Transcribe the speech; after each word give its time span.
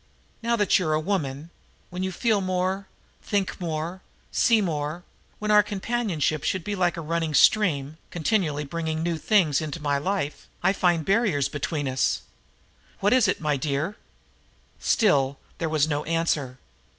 Now 0.41 0.55
that 0.55 0.79
you 0.79 0.87
are 0.87 0.95
a 0.95 0.99
woman, 0.99 1.51
when 1.91 2.01
you 2.01 2.11
feel 2.11 2.41
more, 2.41 2.87
think 3.21 3.59
more, 3.61 4.01
see 4.31 4.59
more, 4.59 5.03
when 5.37 5.51
our 5.51 5.61
companionship 5.61 6.43
should 6.43 6.63
be 6.63 6.75
like 6.75 6.97
a 6.97 7.01
running 7.01 7.35
stream, 7.35 7.99
continually 8.09 8.63
bringing 8.63 9.03
new 9.03 9.19
things 9.19 9.61
into 9.61 9.79
my 9.79 9.99
life, 9.99 10.47
I 10.63 10.73
find 10.73 11.05
barriers 11.05 11.49
between 11.49 11.87
us. 11.87 12.23
Why 12.99 13.11
is 13.11 13.27
it, 13.27 13.39
my 13.39 13.57
dear?" 13.57 13.95
Still 14.79 15.37
there 15.59 15.69
was 15.69 15.87
no 15.87 16.03
answer. 16.05 16.57